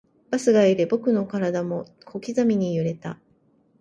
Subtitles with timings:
[0.31, 3.19] バスが揺れ、僕の体も小刻みに揺れた